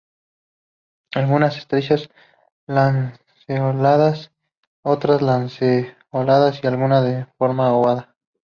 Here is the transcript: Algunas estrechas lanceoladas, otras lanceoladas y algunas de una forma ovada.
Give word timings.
Algunas 1.13 1.57
estrechas 1.59 2.09
lanceoladas, 2.65 4.31
otras 4.81 5.21
lanceoladas 5.21 6.59
y 6.63 6.65
algunas 6.65 7.03
de 7.05 7.11
una 7.17 7.33
forma 7.37 7.71
ovada. 7.71 8.15